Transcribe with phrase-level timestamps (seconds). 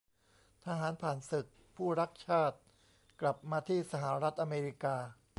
[0.65, 2.57] ทหารผ่านศึกผู้รักชาติ
[3.21, 4.95] กลับมาที่สหรัฐอเมริกา